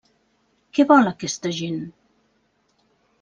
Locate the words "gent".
1.57-1.77